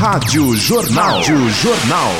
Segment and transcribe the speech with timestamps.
[0.00, 1.20] Rádio Jornal.
[1.20, 2.12] Rádio Jornal.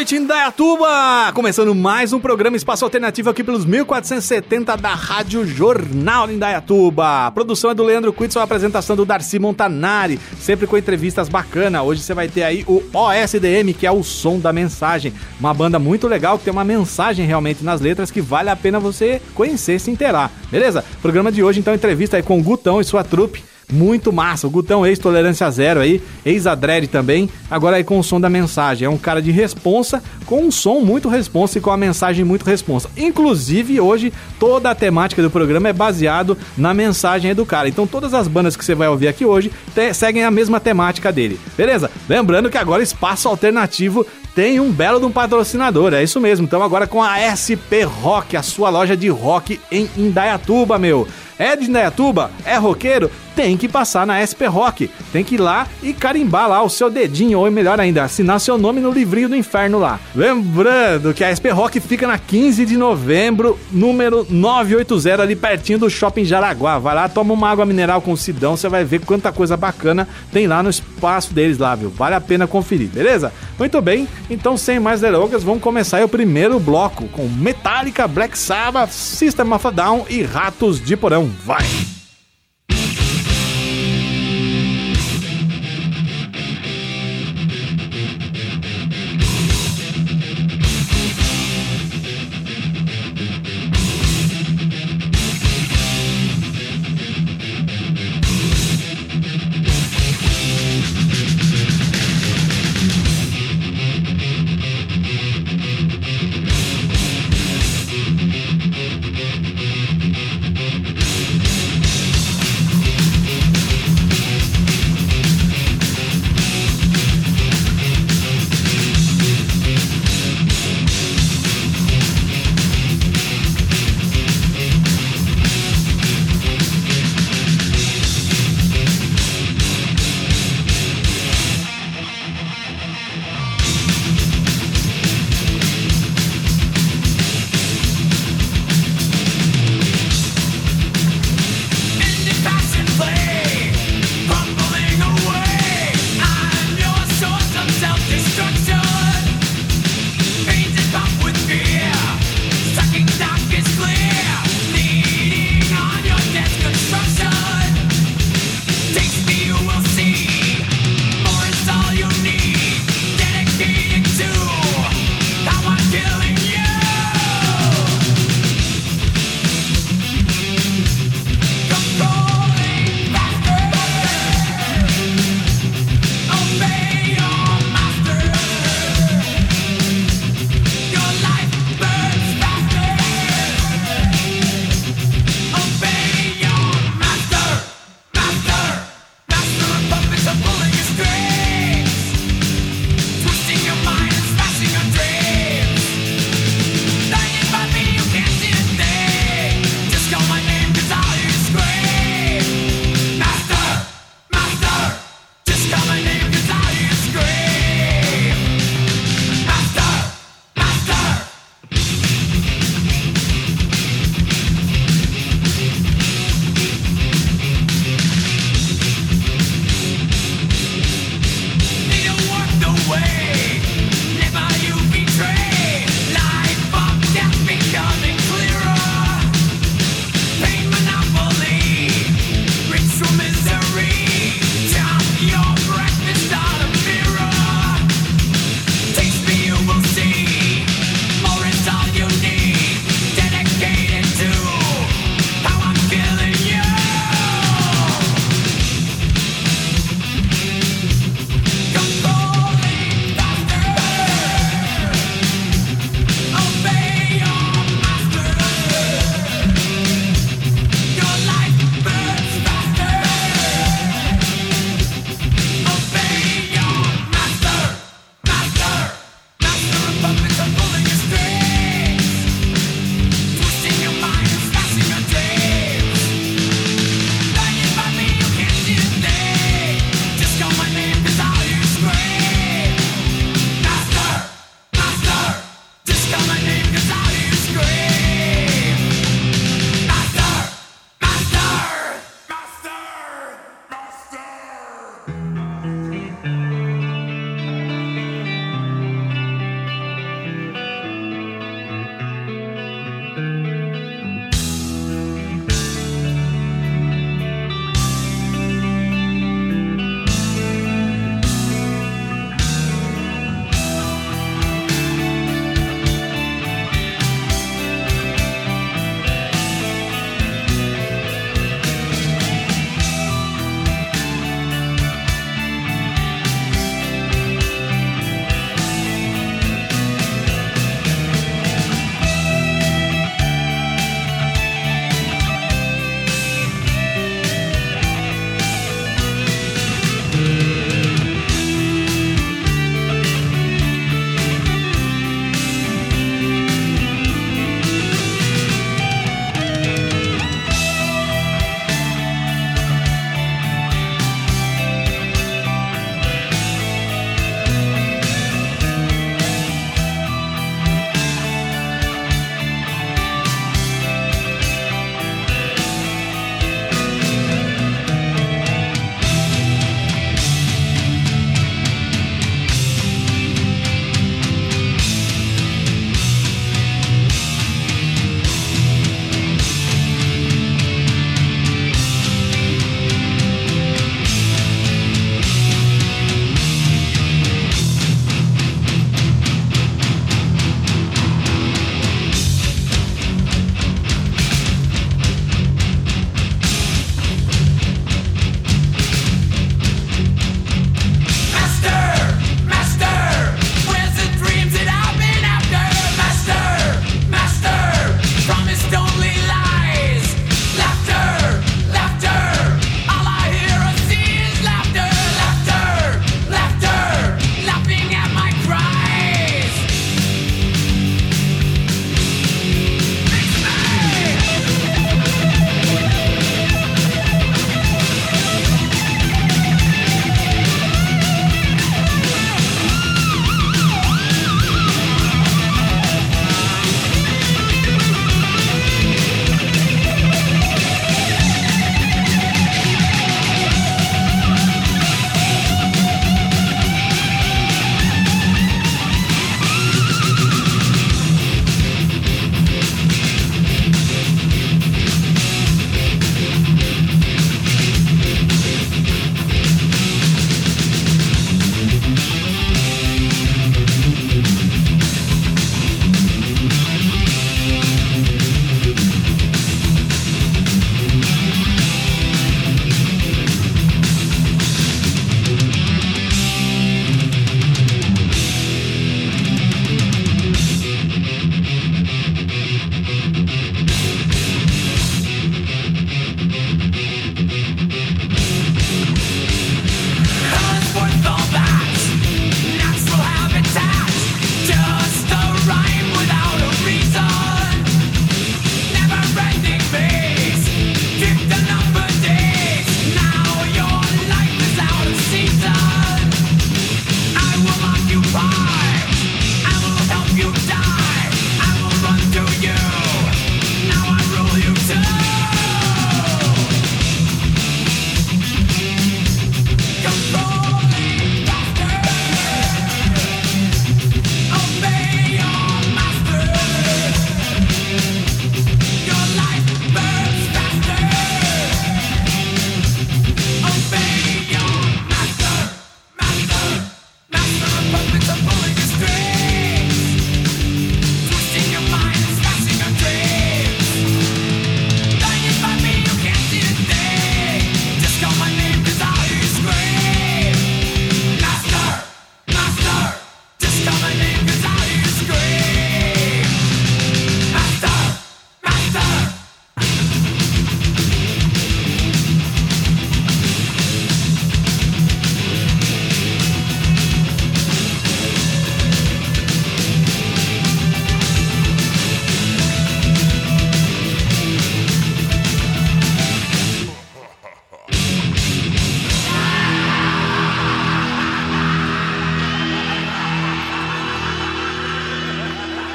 [0.00, 1.30] Noite, Indaiatuba!
[1.34, 7.26] Começando mais um programa Espaço Alternativo aqui pelos 1470 da Rádio Jornal Indaiatuba.
[7.26, 11.82] A produção é do Leandro Quitson, a apresentação do Darcy Montanari, sempre com entrevistas bacanas.
[11.82, 15.12] Hoje você vai ter aí o OSDM, que é o som da mensagem.
[15.38, 18.80] Uma banda muito legal que tem uma mensagem realmente nas letras que vale a pena
[18.80, 20.30] você conhecer e se inteirar.
[20.50, 20.82] Beleza?
[21.02, 23.49] Programa de hoje, então, entrevista aí com o Gutão e sua trupe.
[23.70, 24.46] Muito massa.
[24.46, 27.28] O Gutão, ex-tolerância zero aí, ex-adrede também.
[27.50, 28.86] Agora aí com o som da mensagem.
[28.86, 32.44] É um cara de responsa, com um som muito responsa e com a mensagem muito
[32.44, 32.88] responsa.
[32.96, 37.68] Inclusive, hoje, toda a temática do programa é baseado na mensagem do cara.
[37.68, 39.50] Então, todas as bandas que você vai ouvir aqui hoje
[39.94, 41.38] seguem a mesma temática dele.
[41.56, 41.90] Beleza?
[42.08, 46.46] Lembrando que agora Espaço Alternativo tem um belo de um patrocinador, é isso mesmo.
[46.46, 51.06] Então agora com a SP Rock, a sua loja de rock em Indaiatuba, meu.
[51.40, 52.30] É de Indaiatuba?
[52.44, 53.10] É roqueiro?
[53.34, 54.90] Tem que passar na SP Rock.
[55.10, 58.58] Tem que ir lá e carimbar lá o seu dedinho, ou melhor ainda, assinar seu
[58.58, 59.98] nome no livrinho do inferno lá.
[60.14, 65.88] Lembrando que a SP Rock fica na 15 de novembro, número 980, ali pertinho do
[65.88, 66.78] Shopping Jaraguá.
[66.78, 70.06] Vai lá, toma uma água mineral com o Sidão, você vai ver quanta coisa bacana
[70.30, 71.88] tem lá no espaço deles lá, viu?
[71.88, 73.32] Vale a pena conferir, beleza?
[73.58, 78.90] Muito bem, então sem mais delongas, vamos começar o primeiro bloco com Metallica, Black Sabbath,
[78.90, 81.29] System of a Down e Ratos de Porão.
[81.30, 81.99] Vai!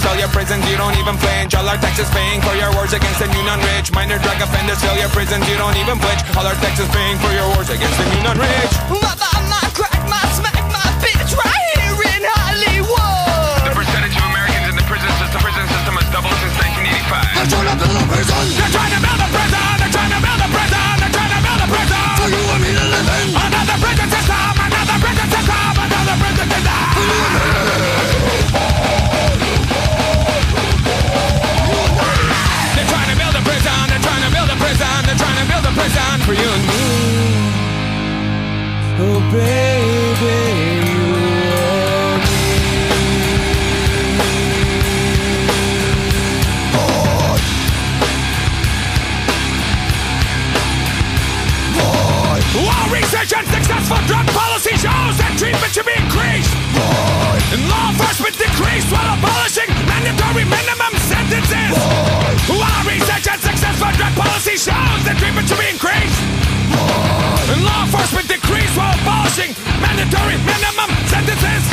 [0.02, 0.64] fill your prisons.
[0.70, 1.56] You don't even flinch.
[1.56, 3.92] All our taxes paying for your wars against the new non-rich.
[3.92, 5.44] Minor drug offenders fill your prisons.
[5.50, 6.22] You don't even flinch.
[6.38, 8.74] All our taxes paying for your wars against the new non-rich.
[8.90, 10.47] My, my, my, crack, my,
[36.28, 36.84] for you and me.
[39.00, 40.68] Oh, baby.
[40.84, 41.78] you and
[52.60, 57.56] While research and successful drug policy shows that treatment should be increased Boy.
[57.56, 61.80] And law enforcement decreased while abolishing mandatory minimum sentences
[62.52, 66.18] While research and successful drug policy shows that treatment should be increased
[67.54, 71.64] And law enforcement decreased while abolishing mandatory minimum sentences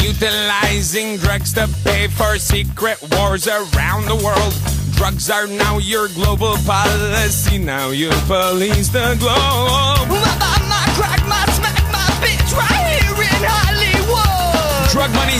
[0.00, 4.56] Utilizing drugs to pay for secret wars around the world
[4.96, 7.58] Drugs are now your global policy.
[7.58, 10.06] Now you police the globe.
[10.06, 14.90] My, my, my, crack, my, smack, my bitch right here in Hollywood.
[14.94, 15.34] Drug money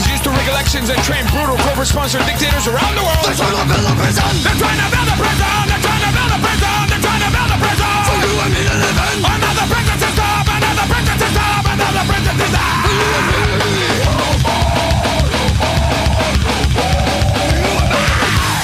[0.67, 3.25] is used to rig elections and train brutal corporate-sponsored dictators around the world.
[3.25, 4.25] They're trying to build a prison.
[4.41, 5.69] They're trying to build a prison.
[5.69, 6.89] They're trying to build a prison.
[6.89, 8.05] They're trying to build a prison.
[8.05, 9.21] For you and me to live in.
[9.25, 10.41] Another prison system.
[10.55, 11.61] Another prison system.
[11.69, 12.65] Another prison system.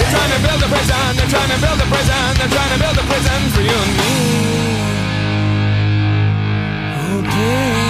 [0.01, 1.17] They're trying to build a prison.
[1.17, 2.25] They're trying to build a prison.
[2.41, 4.13] They're trying to build a prison for you and me.
[6.97, 7.90] Oh,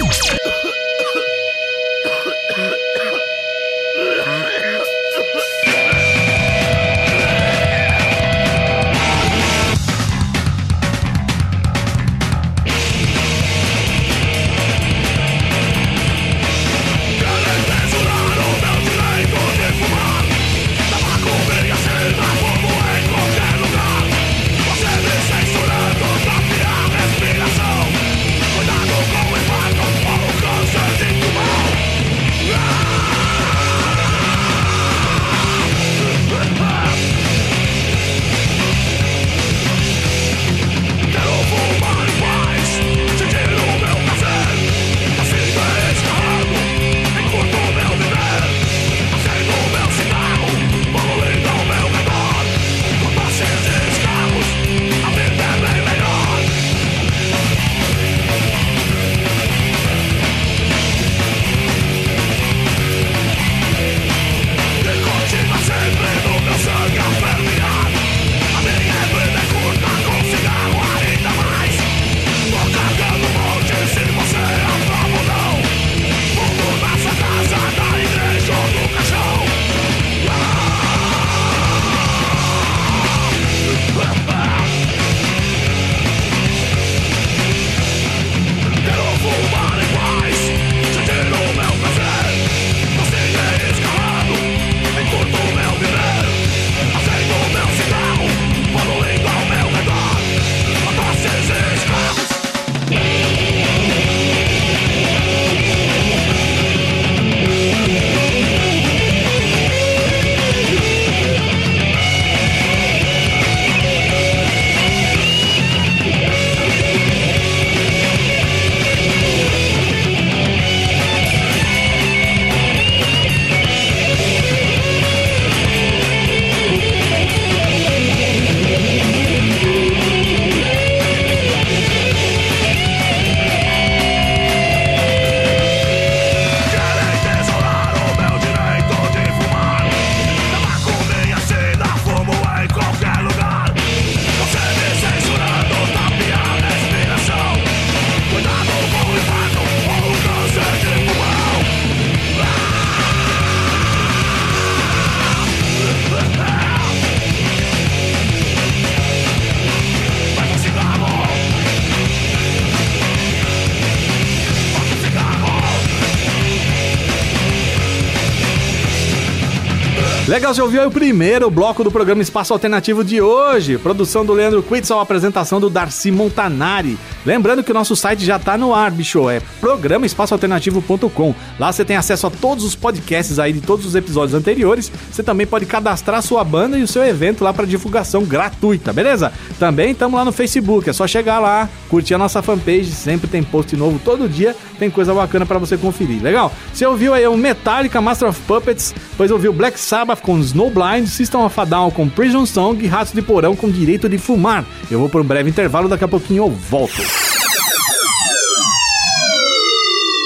[170.31, 173.77] Legal, você ouviu o primeiro bloco do programa Espaço Alternativo de hoje.
[173.77, 176.97] Produção do Leandro Quitzel, apresentação do Darcy Montanari.
[177.25, 179.29] Lembrando que o nosso site já tá no ar, bicho.
[179.29, 181.35] É programaespaçoalternativo.com.
[181.59, 184.89] Lá você tem acesso a todos os podcasts aí de todos os episódios anteriores.
[185.11, 188.93] Você também pode cadastrar a sua banda e o seu evento lá para divulgação gratuita,
[188.93, 189.33] beleza?
[189.59, 190.89] Também estamos lá no Facebook.
[190.89, 192.91] É só chegar lá, curtir a nossa fanpage.
[192.91, 194.55] Sempre tem post novo todo dia.
[194.79, 196.23] Tem coisa bacana para você conferir.
[196.23, 196.53] Legal?
[196.73, 201.41] Você ouviu aí o Metallica Master of Puppets, depois ouviu Black Sabbath com Snowblind, System
[201.41, 204.63] of a Down com Prison Song e Ratos de Porão com Direito de Fumar.
[204.89, 207.01] Eu vou por um breve intervalo, daqui a pouquinho eu volto.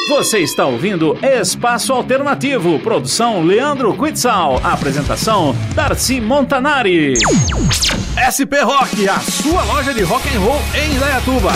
[0.08, 7.13] Você está ouvindo Espaço Alternativo, produção Leandro Quitzal, apresentação Darcy Montanari.
[8.15, 11.51] SP Rock, a sua loja de rock and roll em Indaiatuba.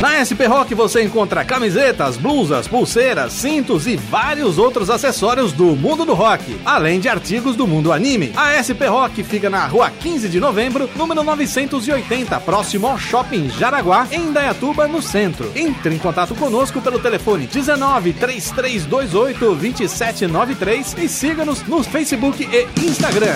[0.00, 6.04] Na SP Rock você encontra camisetas, blusas, pulseiras, cintos e vários outros acessórios do mundo
[6.04, 8.32] do rock, além de artigos do mundo anime.
[8.36, 14.06] A SP Rock fica na rua 15 de novembro, número 980, próximo ao Shopping Jaraguá,
[14.12, 15.50] em Indaiatuba, no centro.
[15.56, 23.34] Entre em contato conosco pelo telefone 19 3328 2793 e siga-nos no Facebook e Instagram.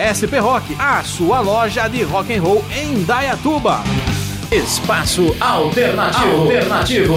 [0.00, 3.84] SP Rock, a sua loja de rock and roll em Indaiatuba.
[4.54, 6.42] Espaço Alternativo.
[6.42, 7.14] Alternativo.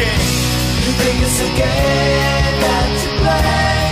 [0.00, 0.20] game.
[0.84, 3.89] You think it's a game that you play.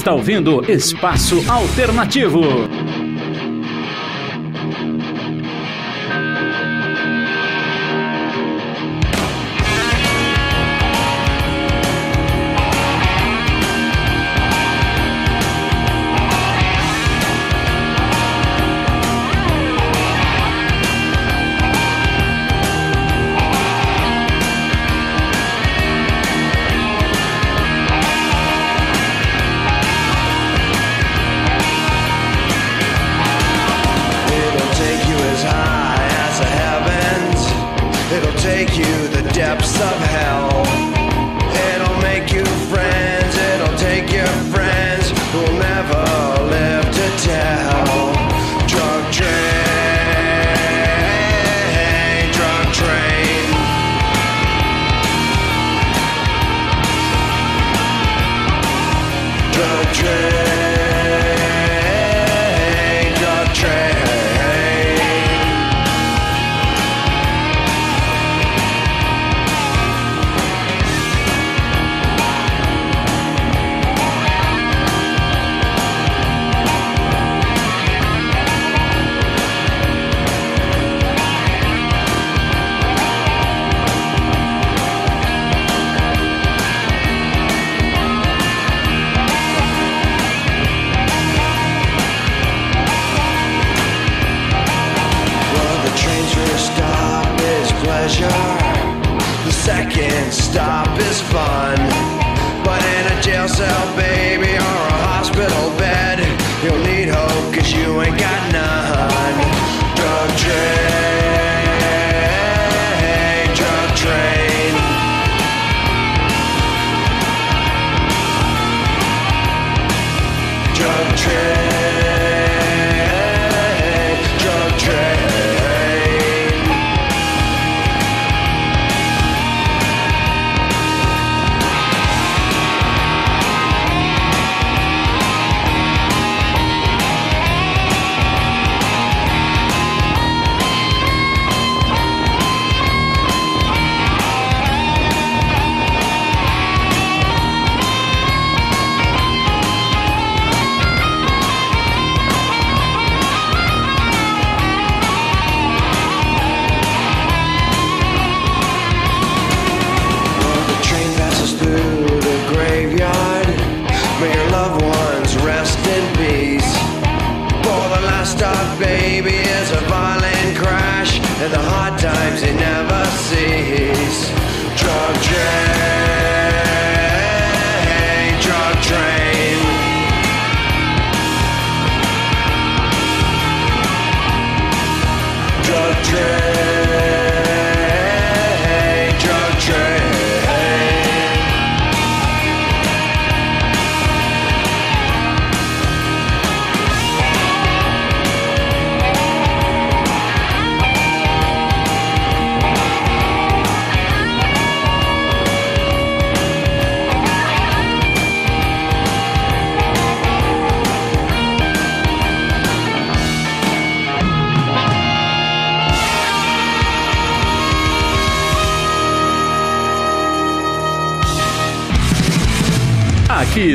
[0.00, 2.69] está ouvindo Espaço Alternativo.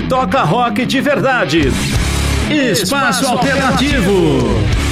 [0.08, 1.72] toca rock de verdade.
[2.50, 4.85] Espaço Alternativo.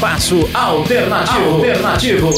[0.00, 1.56] Espaço Alternativo.
[1.56, 2.30] Alternativo.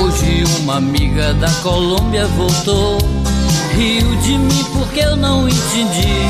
[0.00, 2.96] Hoje uma amiga da Colômbia voltou,
[3.74, 6.24] riu de mim porque eu não entendi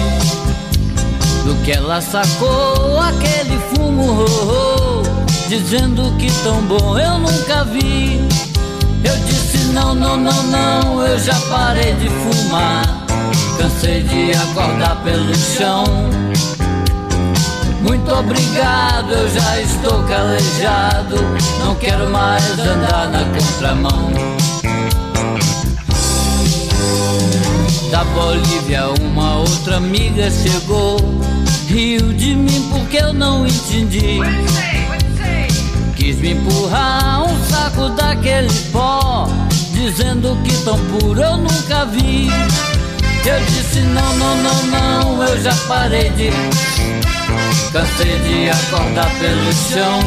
[1.44, 8.45] do que ela sacou aquele fumo, oh, oh, dizendo que tão bom eu nunca vi.
[9.76, 12.82] Não, não, não, não, eu já parei de fumar.
[13.58, 15.84] Cansei de acordar pelo chão.
[17.82, 21.16] Muito obrigado, eu já estou calejado.
[21.62, 24.10] Não quero mais andar na contramão.
[27.90, 30.96] Da Bolívia, uma outra amiga chegou.
[31.68, 34.20] Riu de mim porque eu não entendi.
[35.96, 39.28] Quis me empurrar um saco daquele pó,
[39.76, 42.28] dizendo que tão puro eu nunca vi.
[43.26, 46.30] Eu disse não, não, não, não, eu já parei de.
[47.72, 50.00] Cansei de acordar pelo chão.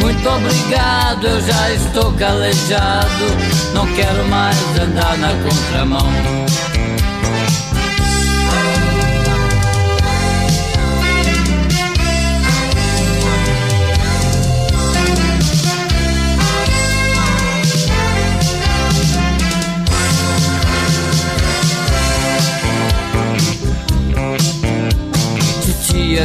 [0.00, 3.24] Muito obrigado, eu já estou calejado.
[3.74, 6.45] Não quero mais andar na contramão.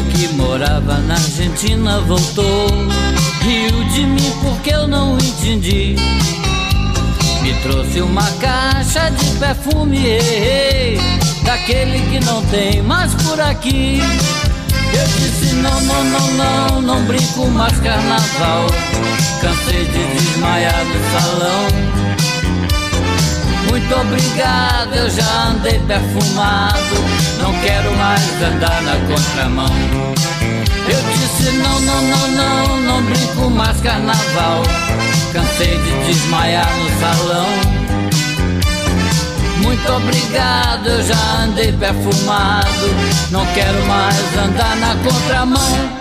[0.09, 2.67] Que morava na Argentina voltou.
[3.41, 5.95] Riu de mim porque eu não entendi.
[7.41, 10.19] Me trouxe uma caixa de perfume,
[11.43, 13.99] daquele que não tem mais por aqui.
[14.93, 18.67] Eu disse não, não, não, não, não brinco mais carnaval.
[19.41, 22.40] Cansei de desmaiar no salão.
[23.71, 26.95] Muito obrigado, eu já andei perfumado.
[27.39, 29.73] Não quero mais andar na contramão.
[30.89, 34.63] Eu disse não, não, não, não, não brinco mais carnaval.
[35.31, 37.47] Cansei de desmaiar no salão.
[39.63, 42.87] Muito obrigado, eu já andei perfumado.
[43.31, 46.00] Não quero mais andar na contramão.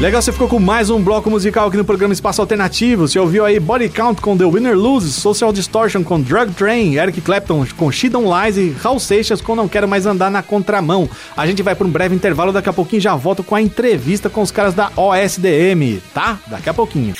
[0.00, 3.06] Legal, você ficou com mais um bloco musical aqui no programa Espaço Alternativo.
[3.06, 7.20] Você ouviu aí Body Count com The Winner Loses, Social Distortion com Drug Train, Eric
[7.20, 11.08] Clapton com She Don't Lies e Raul Seixas com Não Quero Mais Andar na Contramão.
[11.36, 14.28] A gente vai para um breve intervalo, daqui a pouquinho já volto com a entrevista
[14.28, 16.38] com os caras da OSDM, tá?
[16.48, 17.14] Daqui a pouquinho.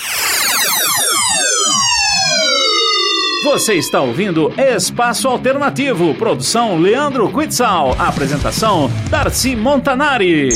[3.45, 10.49] Você está ouvindo Espaço Alternativo, produção Leandro Quitzal, apresentação Darcy Montanari.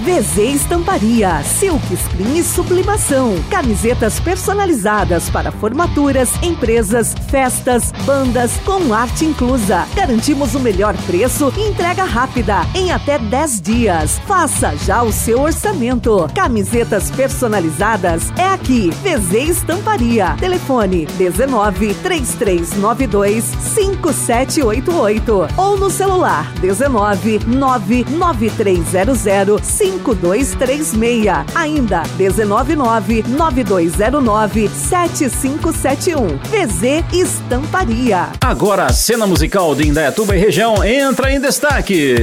[0.00, 3.34] VZ Estamparia, Silk Screen e Sublimação.
[3.50, 9.86] Camisetas personalizadas para formaturas, empresas, festas, bandas, com arte inclusa.
[9.94, 14.18] Garantimos o melhor preço e entrega rápida, em até 10 dias.
[14.26, 16.26] Faça já o seu orçamento.
[16.34, 18.90] Camisetas personalizadas é aqui.
[19.02, 20.34] VZ Estamparia.
[20.38, 31.26] Telefone 19 3392 5788 ou no celular 19 99300 5236.
[31.54, 36.26] Ainda 199 9209 7571.
[36.38, 38.28] VZ Estamparia.
[38.40, 42.14] Agora a cena musical de Indaiatuba e região entra em destaque.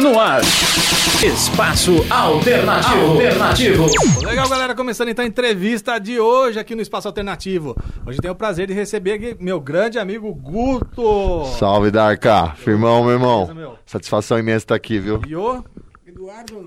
[0.00, 0.40] No ar,
[1.22, 3.12] Espaço Alternativo.
[3.12, 3.86] Alternativo.
[4.26, 7.76] Legal, galera, começando então a entrevista de hoje aqui no Espaço Alternativo.
[8.04, 11.44] Hoje tenho o prazer de receber aqui meu grande amigo Guto.
[11.58, 12.52] Salve, Darka.
[12.56, 13.46] Firmão, meu irmão.
[13.46, 13.78] Beleza, meu?
[13.86, 15.20] Satisfação imensa estar aqui, viu?
[15.26, 15.64] E o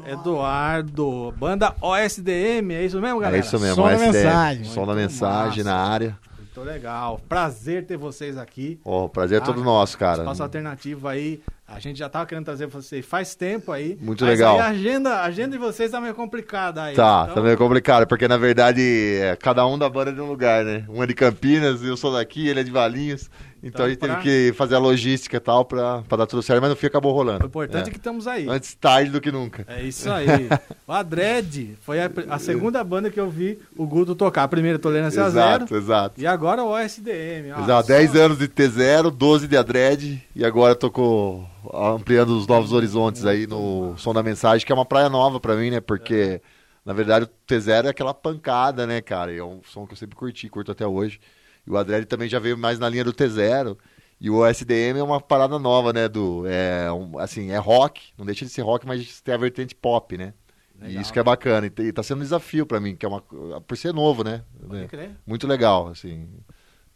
[0.05, 3.37] Eduardo, banda OSDM, é isso mesmo, galera?
[3.37, 4.11] É isso mesmo, Som da OSDM.
[4.13, 4.63] mensagem.
[4.65, 5.77] Som da mensagem massa.
[5.77, 6.19] na área.
[6.37, 7.21] Muito legal.
[7.29, 8.79] Prazer ter vocês aqui.
[8.83, 10.19] Ó, o prazer é todo Ah, nosso, cara.
[10.19, 11.41] Espaço Alternativo aí.
[11.67, 13.97] A gente já tava querendo trazer vocês faz tempo aí.
[14.01, 14.57] Muito legal.
[14.57, 16.95] a agenda, a agenda de vocês tá meio complicada aí.
[16.95, 18.81] Tá, Então, tá meio complicado, porque na verdade
[19.21, 20.85] é, cada um da banda é de um lugar, né?
[20.87, 23.29] Um é de Campinas, eu sou daqui, ele é de Valinhos.
[23.61, 26.27] Então, Então, a gente pra- teve que fazer a logística e tal pra, pra dar
[26.27, 27.43] tudo certo, mas no fim acabou rolando.
[27.43, 27.91] O importante é.
[27.91, 28.47] que estamos aí.
[28.47, 29.65] Antes tarde do que nunca.
[29.67, 30.27] É isso aí.
[30.87, 34.43] o Adred foi a, a segunda banda que eu vi o Guto tocar.
[34.43, 35.63] A primeira Tolerância a Zero.
[35.63, 36.21] Exato, exato.
[36.21, 37.51] E agora o OSDM.
[37.57, 37.63] ó.
[37.63, 41.43] Exato, 10 anos de T0, 12 de Adred e agora tô com,
[41.73, 45.55] ampliando os novos horizontes aí no Som da Mensagem, que é uma praia nova pra
[45.55, 45.79] mim, né?
[45.79, 46.41] Porque,
[46.85, 49.31] na verdade, o T0 é aquela pancada, né, cara?
[49.33, 51.19] E é um som que eu sempre curti, curto até hoje.
[51.65, 53.77] E o Adred também já veio mais na linha do T0.
[54.19, 56.07] E o SDM é uma parada nova, né?
[56.07, 59.75] Do, é, um- assim, é rock, não deixa de ser rock, mas tem a vertente
[59.75, 60.33] pop, né?
[60.81, 61.65] E isso que é bacana.
[61.67, 63.21] E tá sendo um desafio pra mim, que é uma.
[63.21, 64.43] Por ser novo, né?
[64.67, 65.11] Pode crer.
[65.25, 66.29] Muito legal, assim.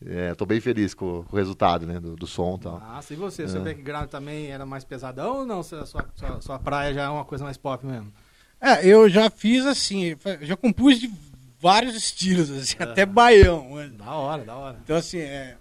[0.05, 1.99] É, tô bem feliz com, com o resultado, né?
[1.99, 2.81] Do, do som e tal.
[2.83, 3.47] Ah, e você?
[3.47, 3.63] Seu É.
[3.65, 5.61] background também era mais pesadão ou não?
[5.61, 8.11] Sua, sua, sua- sua praia já é uma coisa mais pop mesmo?
[8.59, 11.11] É, eu já fiz assim, já compus de
[11.59, 13.75] vários estilos, assim, até baião.
[13.75, 13.91] né?
[13.97, 14.77] Da hora, da hora.
[14.83, 15.55] Então, assim, é,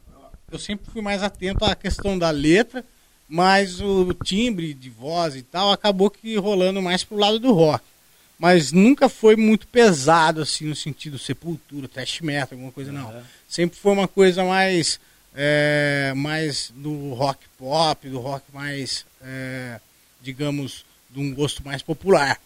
[0.50, 2.84] eu sempre fui mais atento à questão da letra,
[3.28, 7.84] mas o timbre de voz e tal acabou que rolando mais pro lado do rock.
[8.38, 13.22] Mas nunca foi muito pesado, assim, no sentido sepultura, thrash metal, alguma coisa, não.
[13.50, 15.00] Sempre foi uma coisa mais,
[15.34, 19.80] é, mais do rock pop, do rock mais, é,
[20.22, 22.38] digamos, de um gosto mais popular.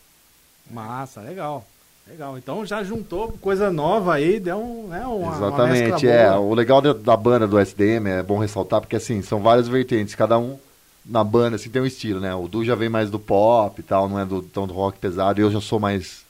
[0.71, 1.67] Massa, legal.
[2.09, 2.39] Legal.
[2.39, 6.31] Então já juntou coisa nova aí, deu um, né, uma, uma Exatamente, mescla é.
[6.31, 6.41] boa.
[6.41, 10.15] O legal da, da banda do SDM é bom ressaltar, porque assim, são várias vertentes,
[10.15, 10.59] cada um
[11.05, 12.35] na banda assim, tem um estilo, né?
[12.35, 14.99] O Du já vem mais do pop e tal, não é do, tão do rock
[14.99, 16.24] pesado, e eu já sou mais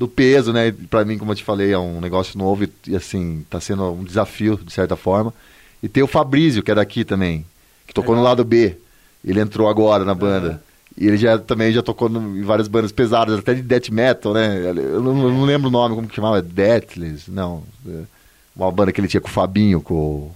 [0.00, 0.72] do peso, né?
[0.88, 3.84] Pra mim, como eu te falei, é um negócio novo e, e, assim, tá sendo
[3.92, 5.30] um desafio, de certa forma.
[5.82, 7.44] E tem o Fabrício, que é daqui também,
[7.86, 8.76] que tocou no lado B.
[9.22, 10.62] Ele entrou agora na banda.
[10.96, 14.32] E ele já também já tocou no- em várias bandas pesadas, até de death metal,
[14.32, 14.70] né?
[14.70, 16.40] Eu não, eu não lembro o nome, como que chamava?
[16.40, 17.30] Deathless?
[17.30, 17.62] Não.
[17.86, 18.02] é
[18.56, 20.30] Uma banda que ele tinha com o Fabinho, com,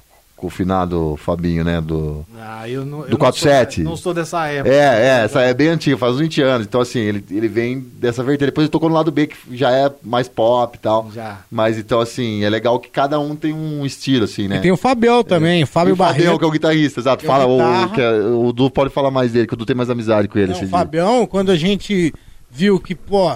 [0.44, 1.80] com o finado Fabinho, né?
[1.80, 3.76] Do, Ah, eu não, eu do não 47.
[3.76, 4.74] sou- Não sou dessa época.
[4.74, 4.78] É,
[5.20, 6.66] é, essa é bem antiga, faz uns 20 anos.
[6.66, 8.48] Então, assim, ele, ele vem dessa vertente.
[8.48, 11.10] Depois ele tocou no lado B, que já é mais pop e tal.
[11.14, 11.38] Já.
[11.50, 14.58] Mas então, assim, é legal que cada um tem um estilo, assim, né?
[14.58, 16.38] E tem o Fabião também, E Fábio o Fabião, Barreto.
[16.38, 17.24] que é o guitarrista, exato.
[17.24, 19.64] É o Fala, o, que é- o Du pode falar mais dele, que o Du
[19.64, 20.48] tem mais amizade com ele.
[20.48, 20.76] Não, esse o dia.
[20.78, 22.12] Fabião, quando a gente
[22.50, 23.30] viu que, pô,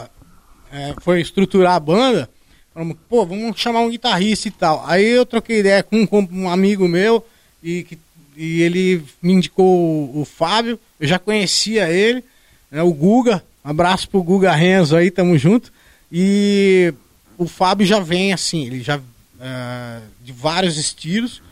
[0.70, 2.28] é, foi estruturar a banda,
[2.72, 4.84] falamos, pô, vamos chamar um guitarrista e tal.
[4.86, 7.24] Aí eu troquei ideia com, com um amigo meu
[7.62, 7.98] e, que-
[8.36, 9.66] e ele me indicou
[10.14, 12.22] o, o Fábio, eu já conhecia ele,
[12.70, 15.72] né, o Guga, um abraço pro Guga Renzo aí, tamo junto.
[16.10, 16.94] E
[17.36, 19.00] o Fábio já vem assim, ele já
[19.40, 21.42] é, de vários estilos,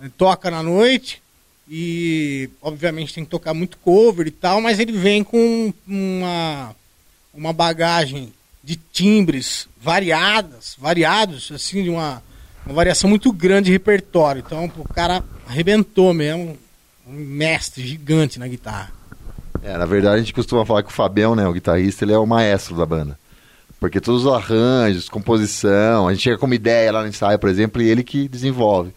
[0.00, 1.22] ele toca na noite
[1.70, 6.74] e obviamente tem que tocar muito cover e tal, mas ele vem com uma,
[7.34, 8.32] uma bagagem
[8.68, 12.22] de timbres variadas, variados, assim, de uma,
[12.66, 14.42] uma variação muito grande de repertório.
[14.46, 16.54] Então o cara arrebentou mesmo,
[17.06, 18.92] um mestre gigante na guitarra.
[19.62, 22.18] É, na verdade a gente costuma falar que o Fabião, né, o guitarrista, ele é
[22.18, 23.18] o maestro da banda.
[23.80, 27.48] Porque todos os arranjos, composição, a gente chega com uma ideia lá no ensaio, por
[27.48, 28.92] exemplo, e ele que desenvolve.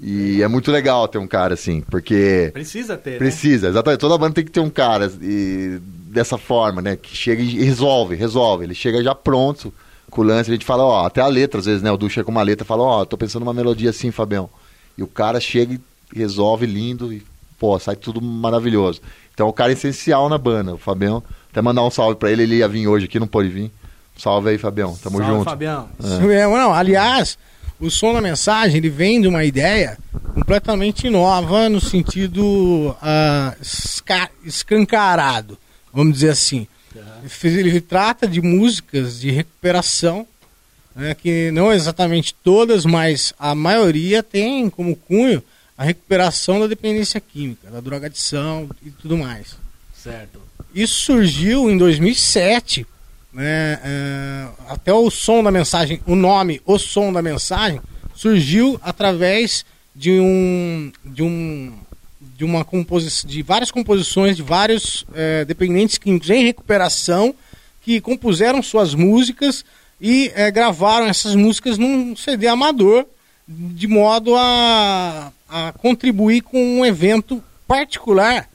[0.00, 2.50] E é muito legal ter um cara assim, porque.
[2.52, 3.12] Precisa ter.
[3.12, 3.18] né?
[3.18, 4.00] Precisa, exatamente.
[4.00, 6.96] Toda banda tem que ter um cara e, dessa forma, né?
[6.96, 8.64] Que chega e resolve, resolve.
[8.64, 9.72] Ele chega já pronto
[10.08, 10.50] com o lance.
[10.50, 11.90] A gente fala, ó, até a letra, às vezes, né?
[11.90, 14.48] O Du chega com uma letra e fala, ó, tô pensando numa melodia assim, Fabião.
[14.96, 15.80] E o cara chega e
[16.18, 17.22] resolve lindo e,
[17.58, 19.00] pô, sai tudo maravilhoso.
[19.34, 21.22] Então o cara é essencial na banda, o Fabião.
[21.50, 23.72] Até mandar um salve pra ele, ele ia vir hoje aqui, não pôde vir.
[24.16, 24.96] Salve aí, Fabião.
[25.02, 25.44] Tamo Salve, junto.
[25.44, 25.88] Fabião.
[26.30, 27.38] É, não, aliás,
[27.80, 29.98] o som da mensagem ele vem de uma ideia
[30.34, 32.94] completamente nova no sentido
[33.60, 35.58] esca- escancarado,
[35.92, 36.66] vamos dizer assim.
[37.44, 40.26] Ele trata de músicas de recuperação,
[40.94, 45.42] né, que não exatamente todas, mas a maioria tem como cunho
[45.76, 49.56] a recuperação da dependência química, da drogadição e tudo mais.
[49.94, 50.40] Certo.
[50.74, 52.86] Isso surgiu em 2007,
[53.32, 57.80] né, é, até o som da mensagem, o nome, o som da mensagem,
[58.14, 59.64] surgiu através
[59.94, 61.72] de um, de um,
[62.20, 67.34] de uma composição, de várias composições de vários é, dependentes químicos em recuperação
[67.82, 69.64] que compuseram suas músicas
[70.00, 73.06] e é, gravaram essas músicas num CD amador
[73.48, 78.48] de modo a, a contribuir com um evento particular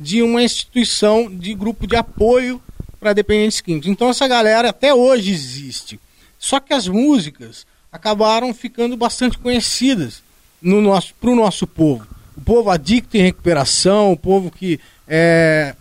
[0.00, 2.60] de uma instituição de grupo de apoio
[2.98, 3.88] para dependentes químicos.
[3.88, 6.00] Então essa galera até hoje existe.
[6.38, 10.22] Só que as músicas acabaram ficando bastante conhecidas
[10.60, 12.06] no nosso, para o nosso povo.
[12.36, 15.74] O povo adicto em recuperação, o povo que é,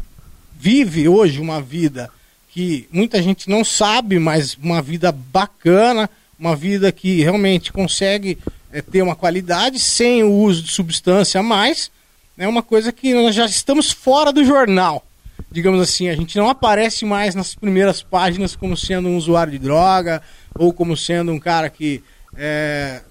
[0.58, 2.10] vive hoje uma vida
[2.50, 6.10] que muita gente não sabe, mas uma vida bacana,
[6.40, 8.40] uma vida que realmente consegue
[8.72, 11.92] é, ter uma qualidade sem o uso de substância a mais.
[12.36, 15.07] É uma coisa que nós já estamos fora do jornal.
[15.52, 19.60] Digamos assim, a gente não aparece mais nas primeiras páginas como sendo um usuário de
[19.60, 20.22] droga
[20.56, 22.04] ou como sendo um cara que,
[22.36, 23.02] é,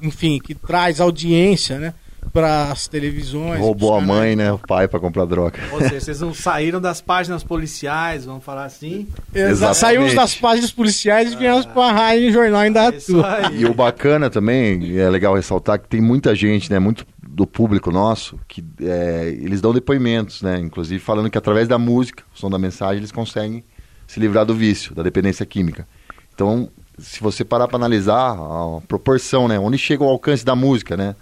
[0.00, 1.94] enfim, que traz audiência, né,
[2.32, 3.60] para as televisões.
[3.60, 4.52] Roubou a mãe, né?
[4.52, 5.58] O pai pra comprar droga.
[5.72, 9.06] Ou seja, vocês não saíram das páginas policiais, vamos falar assim.
[9.34, 9.74] Exato.
[9.74, 13.52] Saímos das páginas policiais e viemos para a rádio e jornal ainda atua.
[13.52, 17.90] E o bacana também, é legal ressaltar que tem muita gente, né, muito do público
[17.90, 22.50] nosso, que é, eles dão depoimentos, né, inclusive falando que através da música, o som
[22.50, 23.64] da mensagem, eles conseguem
[24.06, 25.86] se livrar do vício, da dependência química.
[26.34, 26.68] Então,
[26.98, 31.14] se você parar para analisar a proporção, né, onde chega o alcance da música, né,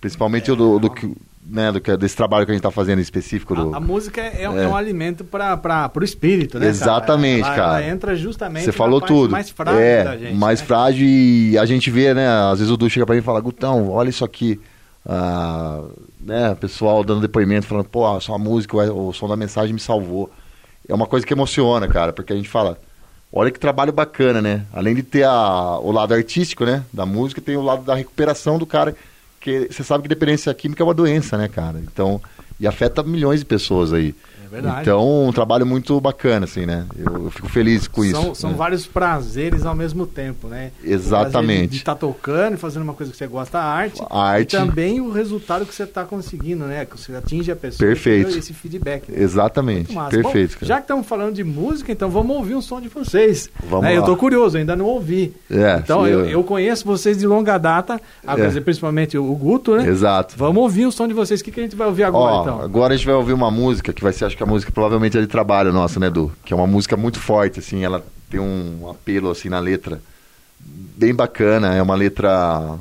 [0.00, 1.12] principalmente o do, do que
[1.50, 4.20] né, do que, desse trabalho que a gente está fazendo em específico do, A música
[4.20, 4.64] é, é um- É.
[4.64, 6.66] é alimento para o espírito, né?
[6.66, 6.70] cara?
[6.70, 7.80] Exatamente, Ela- cara.
[7.82, 9.30] Ela entra justamente Você falou tudo.
[9.32, 10.34] mais frágil é, da gente.
[10.34, 10.66] mais né?
[10.66, 12.28] frágil e a gente vê, né?
[12.28, 14.60] Às vezes o Du chega pra mim e fala, Gutão, olha isso aqui.
[15.06, 15.84] Ah,
[16.20, 19.80] né, pessoal dando depoimento, falando, pô, a sua música, o, o som da mensagem me
[19.80, 20.30] salvou.
[20.86, 22.76] É uma coisa que emociona, cara, porque a gente fala,
[23.32, 24.66] olha que trabalho bacana, né?
[24.70, 28.58] Além de ter a- o lado artístico, né, da música, tem o lado da recuperação
[28.58, 28.94] do cara,
[29.40, 31.78] que você sabe que dependência química é uma doença, né, cara?
[31.80, 32.20] Então,
[32.58, 34.14] e afeta milhões de pessoas aí.
[34.50, 34.82] Verdade.
[34.82, 36.84] Então, um trabalho muito bacana, assim, né?
[36.96, 38.34] Eu, eu fico feliz com São, isso.
[38.36, 38.56] são né?
[38.56, 40.70] vários prazeres ao mesmo tempo, né?
[40.82, 41.70] Exatamente.
[41.70, 44.02] De estar tocando e fazendo uma coisa que você gosta, a arte.
[44.08, 44.56] A arte.
[44.56, 46.84] E também o resultado que você está conseguindo, né?
[46.84, 47.86] Que você atinge a pessoa.
[47.86, 48.36] Perfeito.
[48.36, 49.10] Esse feedback.
[49.10, 49.20] né?
[49.22, 49.94] Exatamente.
[50.10, 50.66] Perfeito, Bom, cara.
[50.66, 53.50] já que estamos falando de música, então vamos ouvir um som de vocês.
[53.68, 53.96] Vamos né?
[53.96, 54.06] Eu lá.
[54.06, 55.34] tô curioso, ainda não ouvi.
[55.50, 58.46] É, então, eu, eu- eu conheço vocês de longa data, a É.
[58.46, 59.86] dizer, principalmente o Guto, né?
[59.88, 60.34] Exato.
[60.36, 61.40] Vamos ouvir o som de vocês.
[61.40, 62.60] O que, que a gente vai ouvir agora, Ó, então?
[62.62, 65.18] agora a gente vai ouvir uma música que vai ser, acho que a música provavelmente
[65.18, 66.32] é de trabalho nossa, né, Edu?
[66.44, 70.00] Que é uma música muito forte, assim, ela tem um apelo, assim, na letra
[70.60, 72.76] bem bacana, é uma letra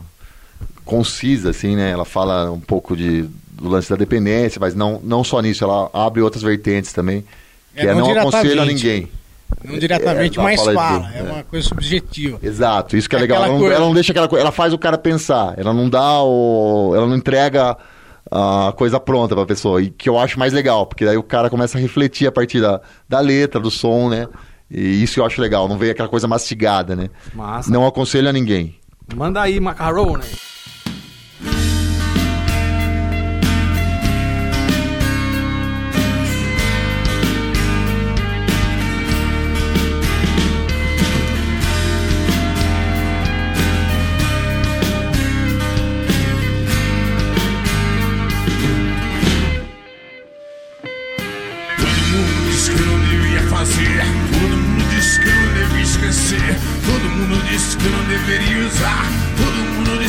[0.86, 1.90] concisa, assim, né?
[1.92, 5.90] Ela fala um pouco de, do lance da dependência, mas não, não só nisso, ela
[5.94, 7.26] abre outras vertentes também,
[7.76, 9.10] que É, é, não não aconselho a ninguém.
[9.64, 11.12] Não diretamente, É, mas fala?
[11.14, 11.24] É É.
[11.24, 12.38] uma coisa subjetiva.
[12.44, 13.38] Exato, isso que é, É legal.
[13.44, 15.54] Ela não, coisa- ela não deixa aquela coisa, ela faz o cara pensar.
[15.58, 16.94] Ela não dá o.
[16.96, 17.76] Ela não entrega
[18.32, 19.82] a coisa pronta pra pessoa.
[19.82, 22.62] E que eu acho mais legal, porque daí o cara começa a refletir a partir
[22.62, 24.28] da, da letra, do som, né?
[24.70, 27.10] E isso eu acho legal, não vem aquela coisa mastigada, né?
[27.34, 27.72] Massa.
[27.72, 28.76] Não aconselho a ninguém.
[29.16, 30.26] Manda aí, Macarone.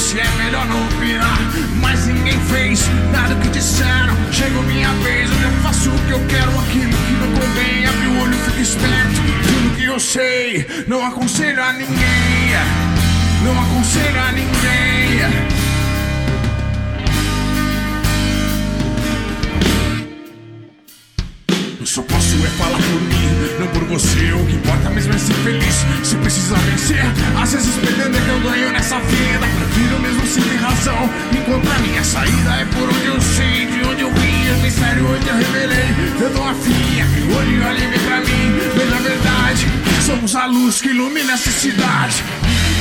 [0.08, 1.38] Disse é melhor não opinar.
[1.80, 2.80] Mas ninguém fez
[3.12, 4.16] nada que disseram.
[4.32, 6.50] Chegou minha vez, eu faço o que eu quero.
[6.60, 9.20] Aquilo que não convém, abre o olho, fica esperto.
[9.46, 11.88] Tudo que eu sei, não aconselho a ninguém.
[13.44, 15.58] Não aconselho a ninguém.
[21.80, 23.17] Eu só posso é falar por mim,
[23.58, 24.32] não por você.
[24.32, 25.84] O que importa mesmo é ser feliz.
[26.02, 27.04] Se precisa vencer,
[27.40, 29.46] às vezes perdendo é que eu ganho nessa vida.
[29.58, 31.10] Prefiro mesmo sem ter razão.
[31.32, 34.50] Encontrar minha saída é por onde eu sei, de onde eu vim.
[34.58, 35.94] O mistério onde eu revelei.
[36.20, 38.58] Eu dou a fim, abre o olho e olhe bem pra mim.
[38.76, 39.66] Veja a verdade,
[40.04, 42.22] somos a luz que ilumina essa cidade.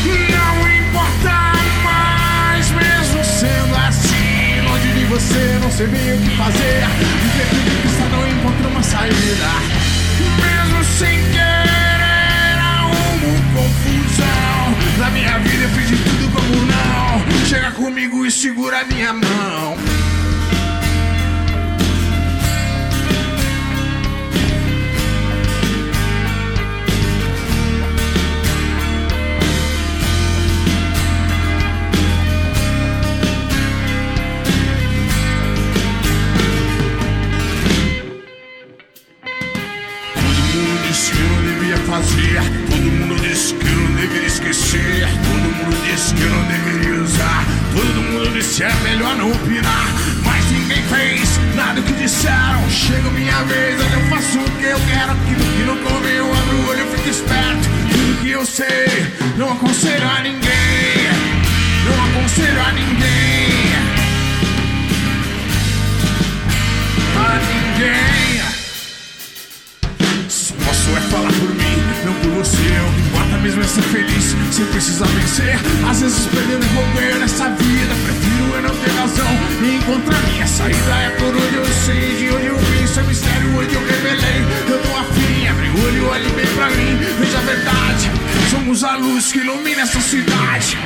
[0.05, 1.53] Não importa
[1.83, 4.61] mais, mesmo sendo assim.
[4.63, 6.85] Longe de você, não sei bem o que fazer.
[7.23, 10.56] Viver tudo que está não encontra uma saída.
[10.97, 14.99] Sem querer, arrumo confusão.
[14.99, 17.45] Na minha vida eu fiz de tudo como não.
[17.45, 19.77] Chega comigo e segura minha mão.
[41.87, 42.41] Fazer.
[42.69, 45.07] Todo mundo disse que eu não deveria esquecer.
[45.23, 47.45] Todo mundo disse que eu não deveria usar.
[47.73, 49.87] Todo mundo disse é melhor não opinar.
[50.23, 52.69] Mas ninguém fez nada que disseram.
[52.69, 55.11] Chega minha vez, eu faço o que eu quero.
[55.13, 57.69] Aquilo que não convém, eu abro o olho, eu fico esperto.
[57.89, 61.07] Tudo que eu sei, não aconselho a ninguém.
[61.85, 63.75] Não aconselho a ninguém.
[67.15, 68.27] A ninguém.
[70.29, 71.66] Só posso é falar por mim,
[72.05, 72.57] não por você.
[72.57, 75.59] O que importa mesmo é ser feliz, sem precisar vencer.
[75.89, 77.95] Às vezes perdendo e vou ganhar nessa vida.
[78.05, 79.27] Prefiro eu não ter razão
[79.61, 80.95] e encontrar minha saída.
[80.95, 82.77] É por onde eu sei, de onde eu vim.
[82.97, 84.43] É mistério, onde eu revelei.
[84.67, 86.97] Eu tô afim, abre o olho, olhe bem pra mim.
[87.19, 88.11] Veja a verdade,
[88.49, 90.79] somos a luz que ilumina essa cidade.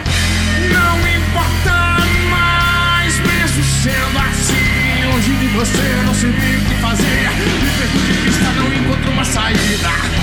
[0.74, 5.06] Não importa mais, mesmo sendo assim.
[5.06, 7.30] Longe de você, não sei o que fazer.
[7.62, 10.21] Me perco de vista, não encontro uma saída.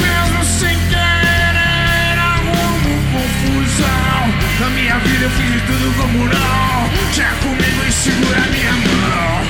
[0.00, 4.20] Mesmo sem querer, arrumo confusão.
[4.60, 6.88] Na minha vida eu fiz tudo como não.
[7.12, 9.44] Chega comigo e segura minha mão.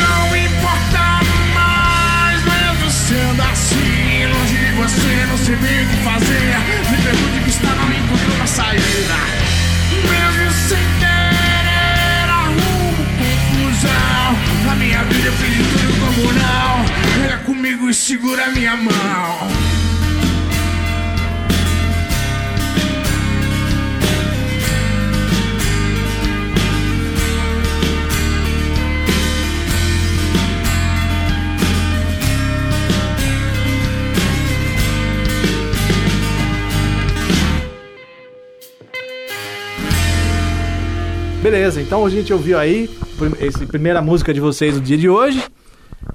[0.00, 1.20] Não importa
[1.54, 4.26] mais, mesmo sendo assim.
[4.26, 6.58] Longe de você, não sei bem o que fazer.
[6.90, 9.16] Me perco de vista, não encontro uma saída.
[9.90, 14.36] Mesmo sem querer, arrumo confusão.
[14.66, 16.85] Na minha vida eu fiz tudo como não.
[17.68, 18.92] E segura minha mão.
[41.42, 42.88] Beleza, então a gente ouviu aí
[43.40, 45.42] essa primeira música de vocês do dia de hoje.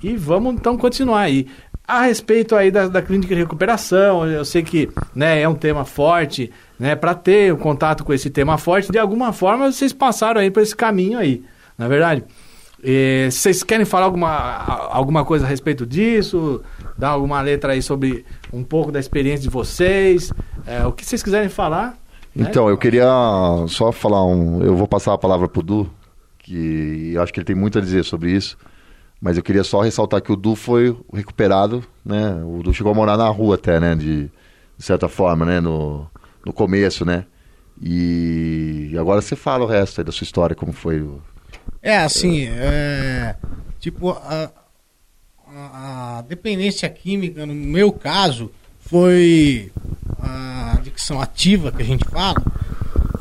[0.03, 1.47] E vamos então continuar aí.
[1.87, 5.83] A respeito aí da, da clínica de recuperação, eu sei que né, é um tema
[5.83, 6.95] forte, né?
[6.95, 10.63] Para ter o contato com esse tema forte, de alguma forma vocês passaram aí por
[10.63, 11.43] esse caminho aí,
[11.77, 12.23] não é verdade?
[12.83, 14.29] Eh, vocês querem falar alguma,
[14.89, 16.61] alguma coisa a respeito disso?
[16.97, 20.31] Dar alguma letra aí sobre um pouco da experiência de vocês?
[20.65, 21.97] Eh, o que vocês quiserem falar?
[22.35, 22.47] né?
[22.49, 23.05] Então, eu queria
[23.67, 24.63] só falar um.
[24.63, 25.89] Eu vou passar a palavra pro Du,
[26.39, 28.57] que acho que ele tem muito a dizer sobre isso.
[29.21, 32.41] Mas eu queria só ressaltar que o Du foi recuperado, né?
[32.43, 33.93] O Du chegou a morar na rua até, né?
[33.95, 34.23] De,
[34.77, 35.59] de certa forma, né?
[35.59, 36.07] No,
[36.45, 37.25] no começo, né?
[37.79, 41.01] E agora você fala o resto da sua história, como foi.
[41.01, 41.21] o-
[41.83, 43.35] É, assim, é,
[43.79, 44.51] tipo, a,
[45.47, 49.71] a- a dependência química, no meu caso, foi
[50.19, 52.35] a adicção ativa que a gente fala,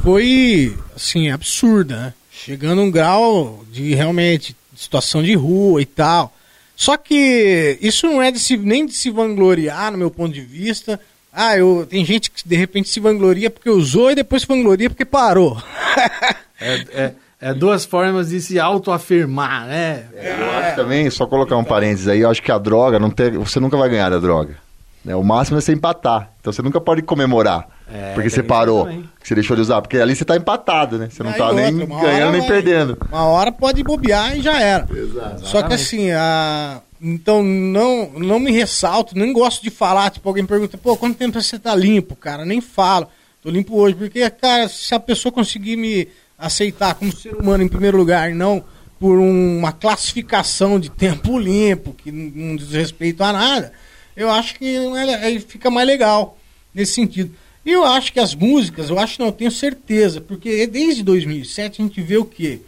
[0.03, 2.15] foi, assim, absurda, né?
[2.31, 6.33] Chegando a um grau de realmente situação de rua e tal.
[6.75, 10.41] Só que isso não é de se, nem de se vangloriar, no meu ponto de
[10.41, 10.99] vista.
[11.33, 14.89] Ah, eu, tem gente que de repente se vangloria porque usou e depois se vangloria
[14.91, 15.57] porque parou.
[16.63, 20.05] É, é- é duas formas de se autoafirmar, né?
[20.15, 23.31] Eu acho também, só colocar um parênteses aí, eu acho que a droga, não tem,
[23.31, 24.57] você nunca vai ganhar da droga.
[25.03, 25.17] né?
[25.17, 26.31] O máximo é você empatar.
[26.39, 27.67] Então você nunca pode comemorar.
[27.93, 29.81] É, porque você parou, que você deixou de usar.
[29.83, 31.09] Porque ali você tá empatado, né?
[31.11, 32.99] Você não Aí tá nem outra, hora ganhando nem vai- perdendo.
[33.11, 34.87] Uma hora pode bobear e já era.
[35.39, 36.81] Só que assim, a...
[37.01, 40.11] então não, não me ressalto, nem gosto de falar.
[40.11, 42.45] Tipo, alguém pergunta, pô, quanto tempo você tá limpo, cara?
[42.45, 43.09] Nem falo.
[43.43, 43.97] tô limpo hoje.
[43.97, 46.07] Porque, cara, se a pessoa conseguir me
[46.39, 48.63] aceitar como ser humano em primeiro lugar, e não
[48.99, 53.73] por uma classificação de tempo limpo, que não diz respeito a nada,
[54.17, 56.37] eu acho que não é- aí fica mais legal
[56.75, 57.35] nesse sentido.
[57.65, 61.83] E eu acho que as músicas, eu acho não, eu tenho certeza, porque desde 2007
[61.83, 62.61] a gente vê o quê?